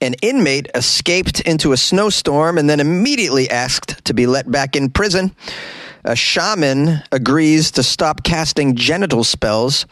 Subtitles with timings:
[0.00, 4.90] An inmate escaped into a snowstorm and then immediately asked to be let back in
[4.90, 5.34] prison.
[6.04, 9.86] A shaman agrees to stop casting genital spells,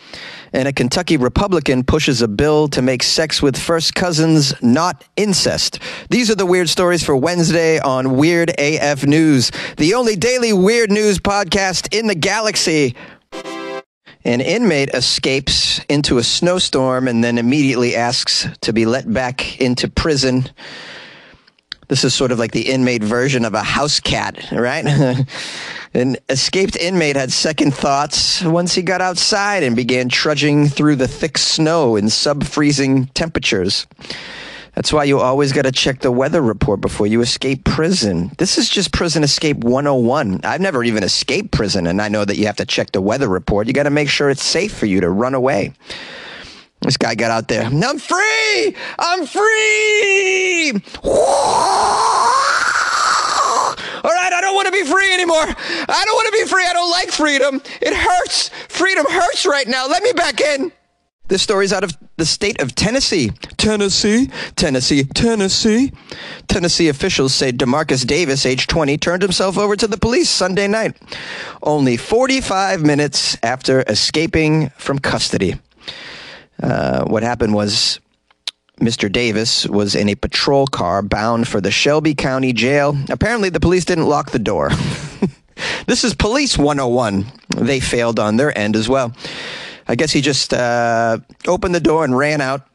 [0.52, 5.80] and a Kentucky Republican pushes a bill to make sex with first cousins not incest.
[6.10, 10.92] These are the weird stories for Wednesday on Weird AF News, the only daily weird
[10.92, 12.94] news podcast in the galaxy.
[14.24, 19.86] An inmate escapes into a snowstorm and then immediately asks to be let back into
[19.86, 20.46] prison.
[21.88, 24.86] This is sort of like the inmate version of a house cat, right?
[25.94, 31.06] An escaped inmate had second thoughts once he got outside and began trudging through the
[31.06, 33.86] thick snow in sub freezing temperatures.
[34.74, 38.32] That's why you always got to check the weather report before you escape prison.
[38.38, 40.40] This is just prison escape 101.
[40.42, 43.28] I've never even escaped prison, and I know that you have to check the weather
[43.28, 43.68] report.
[43.68, 45.72] You got to make sure it's safe for you to run away.
[46.80, 47.62] This guy got out there.
[47.62, 48.76] I'm free!
[48.98, 50.72] I'm free!
[54.04, 55.36] All right, I don't want to be free anymore.
[55.38, 56.66] I don't want to be free.
[56.66, 57.62] I don't like freedom.
[57.80, 58.50] It hurts.
[58.68, 59.86] Freedom hurts right now.
[59.86, 60.72] Let me back in.
[61.28, 63.30] This story's out of the state of Tennessee.
[63.56, 65.92] Tennessee, Tennessee, Tennessee.
[66.48, 70.96] Tennessee officials say Demarcus Davis, age 20, turned himself over to the police Sunday night,
[71.62, 75.56] only 45 minutes after escaping from custody.
[76.62, 78.00] Uh, what happened was
[78.80, 79.10] Mr.
[79.10, 82.96] Davis was in a patrol car bound for the Shelby County Jail.
[83.08, 84.70] Apparently, the police didn't lock the door.
[85.86, 87.26] this is Police 101.
[87.56, 89.12] They failed on their end as well.
[89.86, 92.66] I guess he just uh, opened the door and ran out.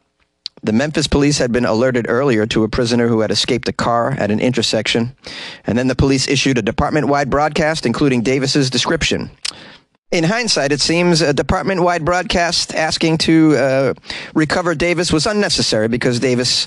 [0.62, 4.12] The Memphis police had been alerted earlier to a prisoner who had escaped a car
[4.12, 5.16] at an intersection,
[5.66, 9.30] and then the police issued a department wide broadcast including Davis's description.
[10.10, 13.94] In hindsight, it seems a department wide broadcast asking to uh,
[14.34, 16.66] recover Davis was unnecessary because Davis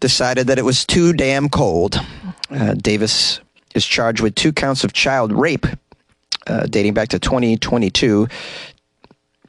[0.00, 2.00] decided that it was too damn cold.
[2.50, 3.40] Uh, Davis
[3.74, 5.66] is charged with two counts of child rape
[6.48, 8.26] uh, dating back to 2022.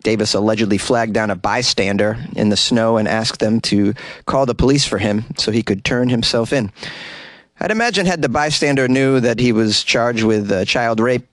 [0.03, 3.93] Davis allegedly flagged down a bystander in the snow and asked them to
[4.25, 6.71] call the police for him so he could turn himself in.
[7.59, 11.27] I'd imagine had the bystander knew that he was charged with uh, child rape,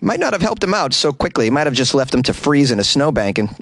[0.00, 1.48] might not have helped him out so quickly.
[1.48, 3.56] Might have just left him to freeze in a snowbank and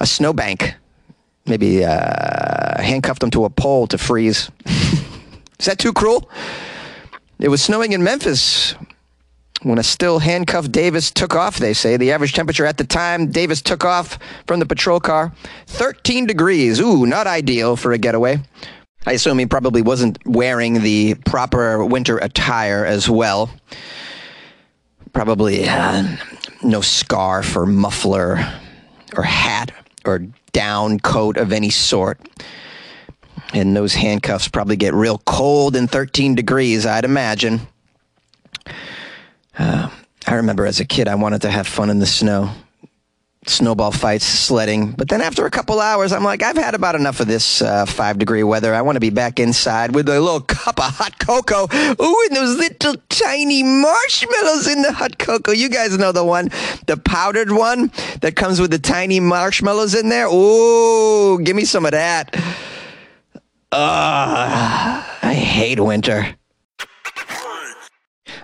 [0.00, 0.74] a snowbank.
[1.46, 4.50] Maybe uh, handcuffed him to a pole to freeze.
[4.66, 6.30] Is that too cruel?
[7.40, 8.76] It was snowing in Memphis
[9.62, 11.96] when a still handcuffed Davis took off, they say.
[11.96, 15.32] The average temperature at the time Davis took off from the patrol car
[15.66, 16.80] 13 degrees.
[16.80, 18.40] Ooh, not ideal for a getaway.
[19.04, 23.50] I assume he probably wasn't wearing the proper winter attire as well
[25.12, 26.16] probably uh,
[26.62, 28.60] no scarf or muffler
[29.16, 29.72] or hat
[30.04, 30.20] or
[30.52, 32.20] down coat of any sort.
[33.54, 37.60] And those handcuffs probably get real cold in 13 degrees, I'd imagine.
[39.62, 39.88] Uh,
[40.26, 42.50] I remember as a kid, I wanted to have fun in the snow
[43.46, 44.92] snowball fights, sledding.
[44.92, 47.86] But then after a couple hours, I'm like, I've had about enough of this uh,
[47.86, 48.72] five degree weather.
[48.72, 51.64] I want to be back inside with a little cup of hot cocoa.
[51.64, 55.52] Ooh, and those little tiny marshmallows in the hot cocoa.
[55.52, 56.50] You guys know the one,
[56.86, 57.90] the powdered one
[58.20, 60.26] that comes with the tiny marshmallows in there.
[60.26, 62.36] Ooh, give me some of that.
[63.72, 66.36] Ugh, I hate winter.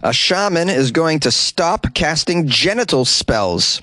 [0.03, 3.82] A shaman is going to stop casting genital spells.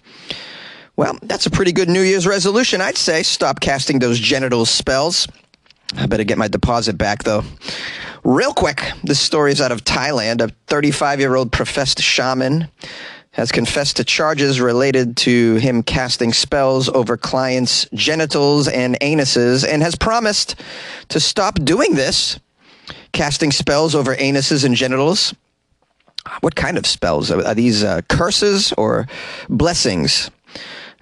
[0.96, 3.22] Well, that's a pretty good New Year's resolution, I'd say.
[3.24, 5.28] Stop casting those genital spells.
[5.98, 7.44] I better get my deposit back, though.
[8.24, 10.42] Real quick, this story is out of Thailand.
[10.42, 12.70] A 35 year old professed shaman
[13.32, 19.84] has confessed to charges related to him casting spells over clients' genitals and anuses and
[19.84, 20.56] has promised
[21.10, 22.40] to stop doing this,
[23.12, 25.34] casting spells over anuses and genitals.
[26.42, 27.32] What kind of spells?
[27.32, 29.08] Are these uh, curses or
[29.50, 30.32] blessings?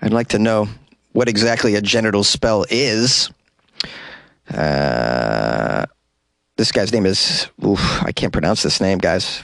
[0.01, 0.67] I'd like to know
[1.13, 3.29] what exactly a genital spell is.
[4.53, 5.85] Uh,
[6.57, 7.47] this guy's name is.
[7.65, 9.41] Oof, I can't pronounce this name, guys.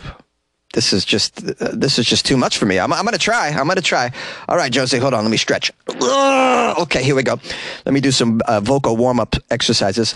[0.73, 2.77] This is just uh, this is just too much for me.
[2.77, 3.47] I'm, I'm gonna try.
[3.49, 4.11] I'm gonna try.
[4.47, 5.23] All right, Josie, hold on.
[5.23, 5.71] Let me stretch.
[5.89, 7.39] Okay, here we go.
[7.85, 10.13] Let me do some uh, vocal warm up exercises.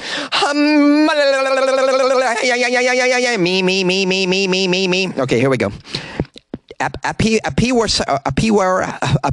[3.38, 5.14] Me, me, me, me, me, me, me, me.
[5.18, 5.72] Okay, here we go
[6.84, 8.20] apiwarasit uh,
[9.24, 9.32] uh,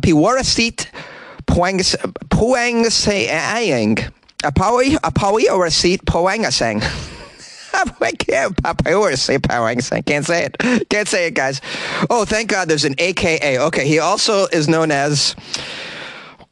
[2.29, 3.99] puangseang.
[4.43, 6.83] Apawi apawi orasit puangasang.
[7.73, 8.75] I can't I
[10.03, 10.57] can't say it.
[10.89, 11.61] Can't say it, guys.
[12.09, 13.59] Oh, thank God there's an AKA.
[13.59, 15.37] Okay, he also is known as.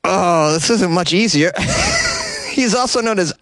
[0.05, 1.53] Oh, this isn't much easier.
[2.53, 3.33] He's also known as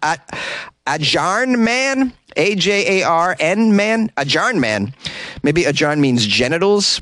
[0.86, 4.94] Ajarn Man, A J A R N Man, Ajarn Man.
[5.42, 7.00] Maybe Ajarn means genitals.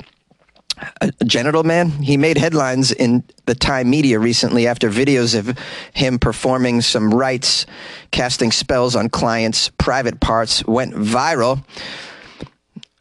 [1.01, 1.91] A genital man.
[1.91, 5.57] He made headlines in the Time media recently after videos of
[5.93, 7.65] him performing some rites,
[8.11, 11.65] casting spells on clients' private parts went viral.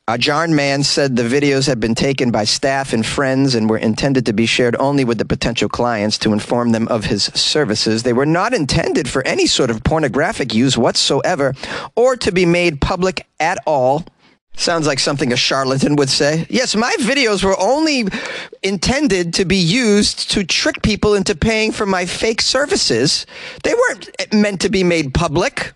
[0.09, 4.25] Ajarn Man said the videos had been taken by staff and friends and were intended
[4.25, 8.03] to be shared only with the potential clients to inform them of his services.
[8.03, 11.53] They were not intended for any sort of pornographic use whatsoever
[11.95, 14.03] or to be made public at all.
[14.57, 16.47] Sounds like something a charlatan would say.
[16.49, 18.03] Yes, my videos were only
[18.61, 23.25] intended to be used to trick people into paying for my fake services.
[23.63, 25.71] They weren't meant to be made public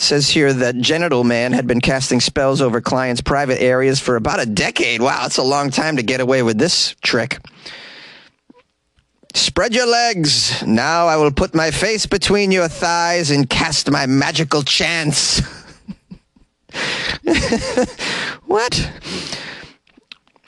[0.00, 4.40] says here that Genital Man had been casting spells over clients' private areas for about
[4.40, 5.00] a decade.
[5.00, 7.38] Wow, it's a long time to get away with this trick.
[9.34, 10.62] Spread your legs.
[10.64, 15.40] Now I will put my face between your thighs and cast my magical chance.
[18.46, 18.90] what?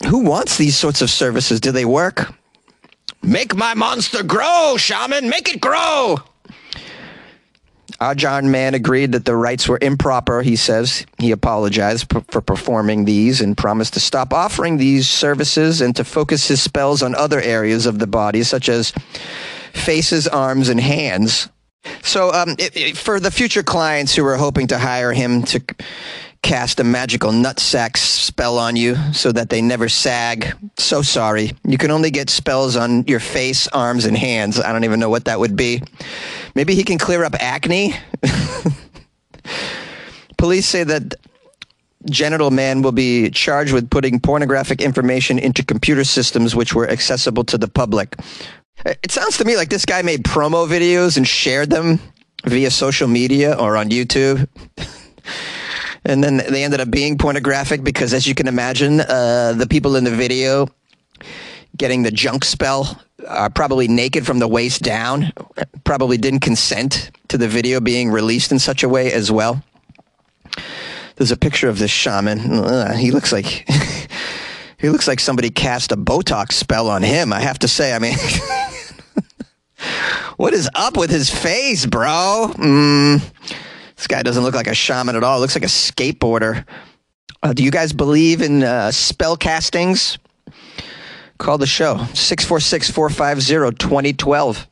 [0.06, 1.60] Who wants these sorts of services?
[1.60, 2.32] Do they work?
[3.22, 5.28] Make my monster grow, shaman.
[5.28, 6.18] Make it grow.
[8.00, 11.04] Ajarn Man agreed that the rites were improper, he says.
[11.18, 16.04] He apologized p- for performing these and promised to stop offering these services and to
[16.04, 18.94] focus his spells on other areas of the body, such as
[19.74, 21.50] faces, arms, and hands.
[22.02, 25.62] So, um, it, it, for the future clients who are hoping to hire him to
[26.42, 30.54] cast a magical nutsack spell on you so that they never sag.
[30.78, 31.52] So sorry.
[31.64, 34.58] You can only get spells on your face, arms, and hands.
[34.58, 35.82] I don't even know what that would be.
[36.54, 37.94] Maybe he can clear up acne.
[40.38, 41.14] Police say that
[42.08, 47.44] Genital Man will be charged with putting pornographic information into computer systems which were accessible
[47.44, 48.16] to the public.
[48.86, 52.00] Uh, it sounds to me like this guy made promo videos and shared them
[52.46, 54.48] via social media or on YouTube.
[56.04, 59.96] and then they ended up being pornographic because, as you can imagine, uh, the people
[59.96, 60.68] in the video
[61.76, 65.32] getting the junk spell are probably naked from the waist down,
[65.84, 69.62] probably didn't consent to the video being released in such a way as well.
[71.16, 72.40] There's a picture of this shaman.
[72.50, 73.68] Uh, he looks like
[74.78, 77.32] he looks like somebody cast a Botox spell on him.
[77.32, 77.94] I have to say.
[77.94, 78.16] I mean.
[80.36, 82.52] what is up with his face, bro?
[82.54, 83.22] Mm.
[84.00, 85.40] This guy doesn't look like a shaman at all.
[85.40, 86.64] Looks like a skateboarder.
[87.42, 90.16] Uh, do you guys believe in uh, spell castings?
[91.36, 94.66] Call the show 646 450 2012.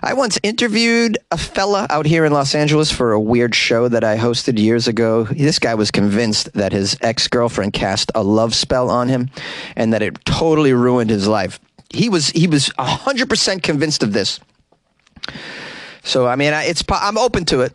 [0.00, 4.04] I once interviewed a fella out here in Los Angeles for a weird show that
[4.04, 5.24] I hosted years ago.
[5.24, 9.28] This guy was convinced that his ex girlfriend cast a love spell on him
[9.74, 11.58] and that it totally ruined his life.
[11.90, 14.38] He was he was 100% convinced of this.
[16.04, 17.74] So I mean, it's I'm open to it.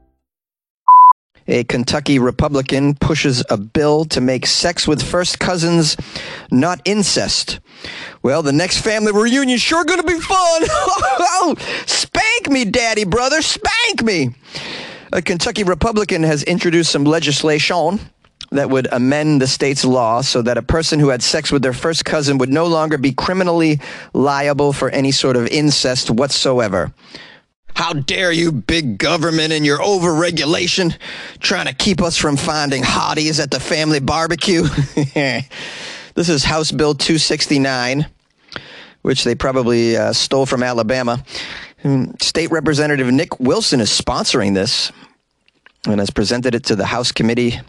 [1.47, 5.97] A Kentucky Republican pushes a bill to make sex with first cousins
[6.51, 7.59] not incest.
[8.21, 10.61] Well, the next family reunion sure gonna be fun.
[11.43, 11.55] Oh,
[11.87, 14.29] spank me, daddy brother, spank me.
[15.11, 17.99] A Kentucky Republican has introduced some legislation
[18.51, 21.73] that would amend the state's law so that a person who had sex with their
[21.73, 23.79] first cousin would no longer be criminally
[24.13, 26.93] liable for any sort of incest whatsoever.
[27.75, 30.97] How dare you, big government, and your overregulation,
[31.39, 34.63] trying to keep us from finding hotties at the family barbecue?
[36.13, 38.05] this is House Bill 269,
[39.01, 41.23] which they probably uh, stole from Alabama.
[41.81, 44.91] Hmm, State Representative Nick Wilson is sponsoring this
[45.87, 47.59] and has presented it to the House committee.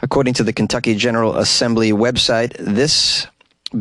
[0.00, 3.26] According to the Kentucky General Assembly website, this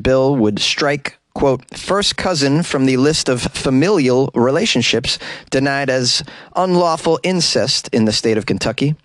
[0.01, 5.17] bill would strike quote, first cousin from the list of familial relationships
[5.49, 6.23] denied as
[6.55, 8.95] unlawful incest in the state of Kentucky.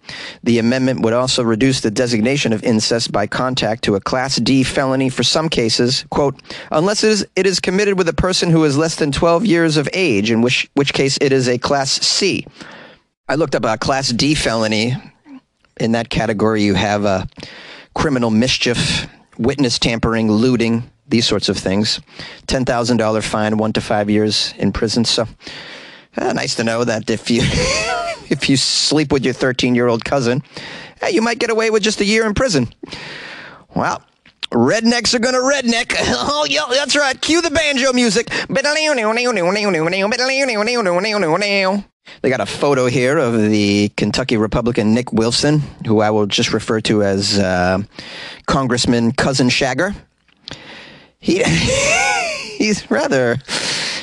[0.43, 4.63] The amendment would also reduce the designation of incest by contact to a Class D
[4.63, 6.41] felony for some cases, quote,
[6.71, 9.77] unless it is, it is committed with a person who is less than 12 years
[9.77, 12.47] of age, in which, which case it is a Class C.
[13.29, 14.95] I looked up a Class D felony.
[15.79, 17.29] In that category, you have a
[17.95, 19.07] criminal mischief,
[19.37, 22.01] witness tampering, looting, these sorts of things.
[22.47, 25.05] $10,000 fine, one to five years in prison.
[25.05, 25.27] So
[26.19, 27.43] Uh, nice to know that if you
[28.31, 30.43] if you sleep with your 13 year old cousin,
[31.03, 32.69] uh, you might get away with just a year in prison.
[33.75, 34.01] Well,
[34.51, 35.93] rednecks are gonna redneck.
[36.29, 37.21] Oh, yeah, that's right.
[37.21, 38.29] Cue the banjo music.
[42.23, 46.53] They got a photo here of the Kentucky Republican Nick Wilson, who I will just
[46.53, 47.79] refer to as uh,
[48.47, 49.95] Congressman Cousin Shagger.
[51.19, 51.43] He
[52.57, 53.37] he's rather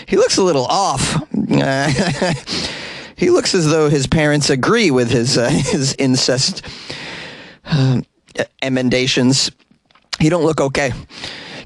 [0.08, 1.22] he looks a little off.
[3.24, 6.62] He looks as though his parents agree with his uh, his incest
[7.63, 8.01] uh,
[8.62, 9.50] emendations.
[10.20, 10.91] He don't look okay.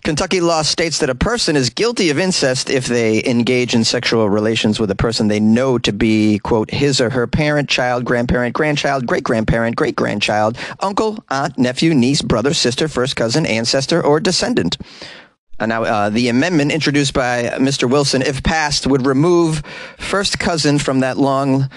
[0.04, 4.30] Kentucky law states that a person is guilty of incest if they engage in sexual
[4.30, 8.54] relations with a person they know to be, quote, his or her parent, child, grandparent,
[8.54, 14.20] grandchild, great grandparent, great grandchild, uncle, aunt, nephew, niece, brother, sister, first cousin, ancestor, or
[14.20, 14.78] descendant.
[15.60, 17.90] Uh, now, uh, the amendment introduced by Mr.
[17.90, 19.64] Wilson, if passed, would remove
[19.98, 21.70] first cousin from that long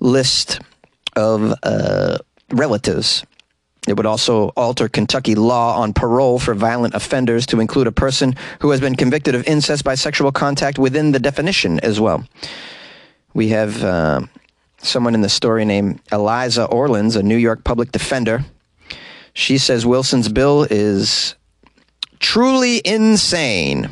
[0.00, 0.60] list
[1.14, 2.18] of uh,
[2.50, 3.24] relatives.
[3.86, 8.34] It would also alter Kentucky law on parole for violent offenders to include a person
[8.60, 12.24] who has been convicted of incest by sexual contact within the definition as well.
[13.34, 14.20] We have uh,
[14.78, 18.44] someone in the story named Eliza Orlins, a New York public defender.
[19.32, 21.34] She says Wilson's bill is
[22.18, 23.90] truly insane.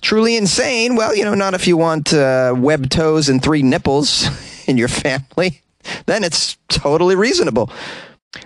[0.00, 0.96] Truly insane?
[0.96, 4.28] Well, you know, not if you want uh, web toes and three nipples
[4.68, 5.60] in your family.
[6.06, 7.70] Then it's totally reasonable.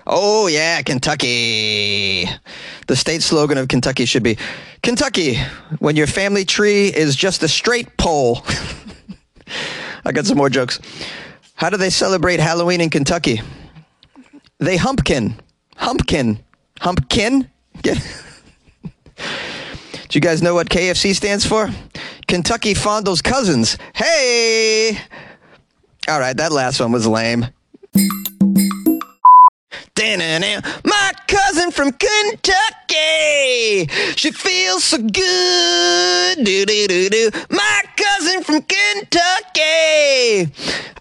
[0.07, 2.29] Oh, yeah, Kentucky.
[2.87, 4.37] The state slogan of Kentucky should be
[4.83, 5.37] Kentucky,
[5.79, 8.45] when your family tree is just a straight pole.
[10.05, 10.81] I got some more jokes.
[11.55, 13.41] How do they celebrate Halloween in Kentucky?
[14.59, 15.37] They humpkin.
[15.77, 16.39] Humpkin.
[16.81, 17.51] Humpkin?
[17.83, 17.99] Get.
[20.09, 21.69] Do you guys know what KFC stands for?
[22.29, 23.77] Kentucky Fondles Cousins.
[23.95, 24.99] Hey!
[26.09, 27.47] All right, that last one was lame.
[30.85, 33.87] My cousin from Kentucky,
[34.17, 36.45] she feels so good.
[36.45, 37.31] Do do do do.
[37.51, 40.53] My cousin from Kentucky,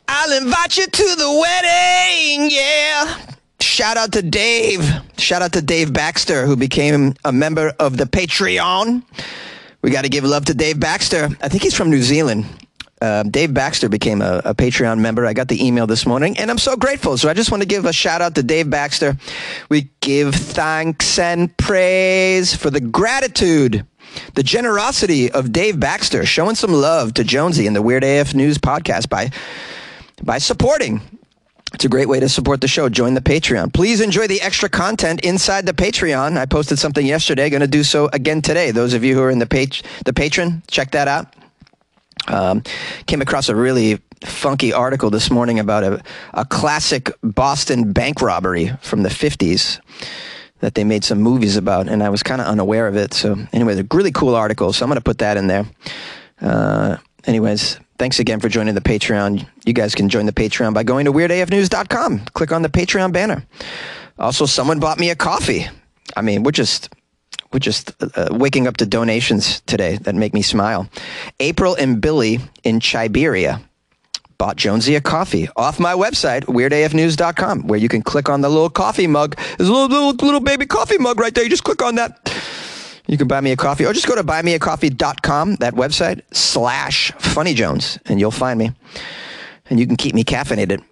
[0.07, 2.49] I'll invite you to the wedding.
[2.51, 3.34] Yeah.
[3.75, 4.89] Shout out to Dave.
[5.17, 9.03] Shout out to Dave Baxter, who became a member of the Patreon.
[9.81, 11.27] We got to give love to Dave Baxter.
[11.41, 12.45] I think he's from New Zealand.
[13.01, 15.25] Uh, Dave Baxter became a, a, Patreon member.
[15.25, 17.17] I got the email this morning, and I'm so grateful.
[17.17, 19.17] So I just want to give a shout out to Dave Baxter.
[19.67, 23.85] We give thanks and praise for the gratitude,
[24.35, 28.57] the generosity of Dave Baxter, showing some love to Jonesy and the Weird AF News
[28.57, 29.31] podcast by
[30.23, 31.01] by supporting.
[31.75, 32.87] It's a great way to support the show.
[32.87, 33.73] Join the Patreon.
[33.73, 36.37] Please enjoy the extra content inside the Patreon.
[36.37, 37.49] I posted something yesterday.
[37.49, 38.71] Going to do so again today.
[38.71, 41.35] Those of you who are in the page, the Patreon, check that out.
[42.29, 42.63] Um,
[43.07, 46.01] came across a really funky article this morning about a,
[46.33, 49.81] a classic Boston bank robbery from the 50s
[50.61, 53.13] that they made some movies about, and I was kind of unaware of it.
[53.13, 54.71] So, anyway, a really cool article.
[54.71, 55.65] So, I'm going to put that in there.
[56.41, 59.47] Uh, anyways, thanks again for joining the Patreon.
[59.65, 62.25] You guys can join the Patreon by going to weirdafnews.com.
[62.33, 63.45] Click on the Patreon banner.
[64.17, 65.67] Also, someone bought me a coffee.
[66.15, 66.93] I mean, we're just
[67.51, 70.89] we're just uh, waking up to donations today that make me smile.
[71.39, 73.61] April and Billy in Chiberia
[74.37, 78.69] bought Jonesy a coffee off my website, weirdafnews.com, where you can click on the little
[78.69, 79.37] coffee mug.
[79.57, 81.43] There's a little, little, little baby coffee mug right there.
[81.43, 82.19] You just click on that.
[83.07, 87.53] You can buy me a coffee or just go to buymeacoffee.com, that website, slash Funny
[87.53, 88.71] Jones, and you'll find me.
[89.69, 90.83] And you can keep me caffeinated.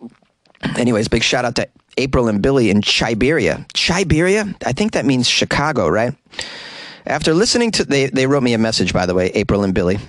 [0.78, 1.68] Anyways, big shout out to
[1.98, 3.68] April and Billy in Chiberia.
[3.74, 4.56] Chiberia?
[4.66, 6.14] I think that means Chicago, right?
[7.06, 10.00] After listening to, they, they wrote me a message, by the way, April and Billy.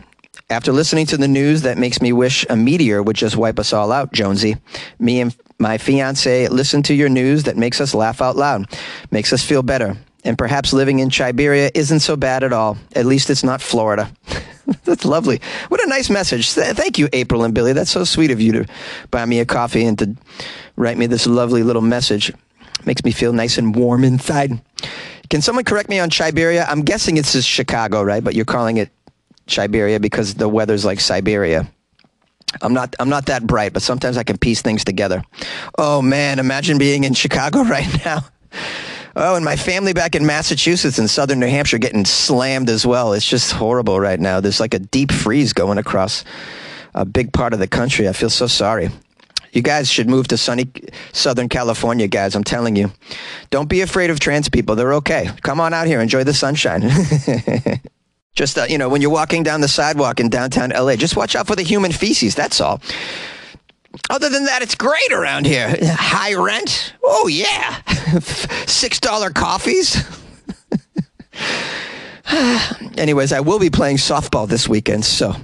[0.51, 3.73] After listening to the news that makes me wish a meteor would just wipe us
[3.73, 4.57] all out, Jonesy.
[4.99, 8.67] Me and my fiance listen to your news that makes us laugh out loud,
[9.11, 9.97] makes us feel better.
[10.25, 12.79] And perhaps living in Chiberia isn't so bad at all.
[12.95, 14.11] At least it's not Florida.
[14.85, 15.41] That's lovely.
[15.69, 16.51] What a nice message.
[16.51, 17.75] Thank you, April and Billy.
[17.75, 18.67] That's so sweet of you to
[19.11, 20.17] buy me a coffee and to
[20.77, 22.33] write me this lovely little message.
[22.87, 24.61] Makes me feel nice and warm inside.
[25.31, 26.65] Can someone correct me on Siberia?
[26.69, 28.23] I'm guessing it's just Chicago, right?
[28.23, 28.91] But you're calling it
[29.47, 31.69] Siberia because the weather's like Siberia.
[32.63, 35.23] I'm not I'm not that bright, but sometimes I can piece things together.
[35.77, 38.25] Oh man, imagine being in Chicago right now.
[39.17, 43.13] Oh, and my family back in Massachusetts and southern New Hampshire getting slammed as well.
[43.13, 44.41] It's just horrible right now.
[44.41, 46.25] There's like a deep freeze going across
[46.95, 48.09] a big part of the country.
[48.09, 48.91] I feel so sorry.
[49.53, 50.69] You guys should move to sunny
[51.13, 52.35] Southern California, guys.
[52.35, 52.93] I'm telling you.
[53.51, 54.75] Don't be afraid of trans people.
[54.75, 55.31] They're okay.
[55.43, 56.01] Come on out here.
[56.01, 56.83] Enjoy the sunshine.
[58.35, 61.37] Just, uh, you know, when you're walking down the sidewalk in downtown LA, just watch
[61.37, 62.35] out for the human feces.
[62.35, 62.83] That's all.
[64.11, 65.75] Other than that, it's great around here.
[65.83, 66.95] High rent.
[67.03, 67.81] Oh, yeah.
[67.87, 70.05] $6 coffees.
[72.99, 75.35] Anyways, I will be playing softball this weekend, so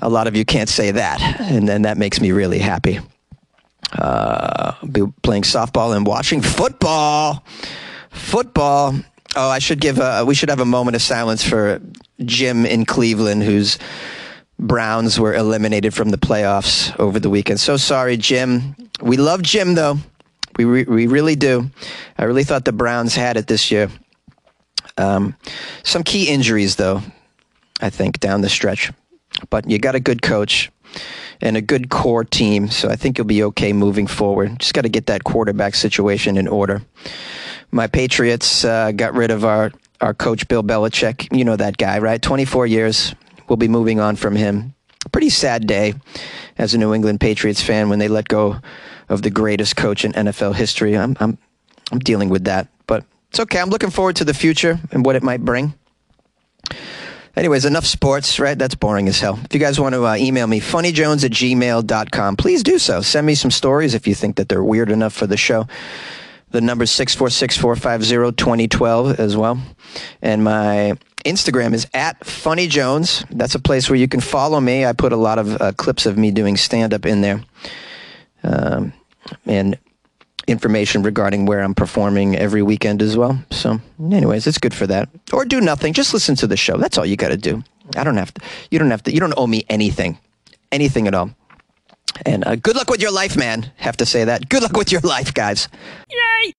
[0.00, 3.00] a lot of you can't say that, and then that makes me really happy.
[3.92, 7.44] Uh, be playing softball and watching football.
[8.10, 8.94] Football.
[9.36, 10.24] Oh, I should give a.
[10.24, 11.80] We should have a moment of silence for
[12.20, 13.78] Jim in Cleveland, whose
[14.58, 17.60] Browns were eliminated from the playoffs over the weekend.
[17.60, 18.74] So sorry, Jim.
[19.00, 19.98] We love Jim though.
[20.56, 21.70] We re- we really do.
[22.16, 23.88] I really thought the Browns had it this year.
[24.96, 25.36] Um,
[25.84, 27.02] some key injuries though.
[27.80, 28.90] I think down the stretch,
[29.50, 30.70] but you got a good coach
[31.40, 32.68] and a good core team.
[32.68, 34.58] So I think you'll be okay moving forward.
[34.58, 36.82] Just got to get that quarterback situation in order.
[37.70, 41.36] My Patriots uh, got rid of our, our coach, Bill Belichick.
[41.36, 42.20] You know that guy, right?
[42.20, 43.14] 24 years.
[43.48, 44.74] We'll be moving on from him.
[45.12, 45.94] Pretty sad day
[46.58, 48.56] as a New England Patriots fan when they let go
[49.08, 50.96] of the greatest coach in NFL history.
[50.96, 51.38] I'm, I'm,
[51.90, 53.60] I'm dealing with that, but it's okay.
[53.60, 55.74] I'm looking forward to the future and what it might bring.
[57.36, 58.58] Anyways, enough sports, right?
[58.58, 59.38] That's boring as hell.
[59.44, 63.00] If you guys want to uh, email me, funnyjones at gmail.com, please do so.
[63.00, 65.68] Send me some stories if you think that they're weird enough for the show.
[66.50, 69.60] The number is 646-450-2012 as well.
[70.20, 70.94] And my
[71.28, 73.24] Instagram is at funnyjones.
[73.30, 74.84] That's a place where you can follow me.
[74.84, 77.40] I put a lot of uh, clips of me doing stand-up in there.
[78.42, 78.92] Um,
[79.44, 79.78] and
[80.46, 83.38] information regarding where I'm performing every weekend as well.
[83.50, 85.08] So, anyways, it's good for that.
[85.32, 85.92] Or do nothing.
[85.92, 86.78] Just listen to the show.
[86.78, 87.62] That's all you got to do.
[87.96, 88.40] I don't have to.
[88.70, 89.12] You don't have to.
[89.12, 90.18] You don't owe me anything,
[90.72, 91.30] anything at all.
[92.24, 93.70] And uh, good luck with your life, man.
[93.76, 94.48] Have to say that.
[94.48, 95.68] Good luck with your life, guys.
[96.10, 96.52] Yay!